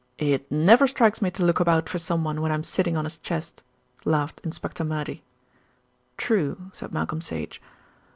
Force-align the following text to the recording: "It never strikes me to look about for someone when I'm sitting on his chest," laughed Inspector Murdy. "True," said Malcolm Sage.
"It 0.17 0.51
never 0.51 0.87
strikes 0.87 1.21
me 1.21 1.29
to 1.29 1.45
look 1.45 1.59
about 1.59 1.87
for 1.87 1.99
someone 1.99 2.41
when 2.41 2.51
I'm 2.51 2.63
sitting 2.63 2.97
on 2.97 3.03
his 3.05 3.19
chest," 3.19 3.61
laughed 4.03 4.41
Inspector 4.43 4.83
Murdy. 4.83 5.21
"True," 6.17 6.71
said 6.73 6.91
Malcolm 6.91 7.21
Sage. 7.21 7.61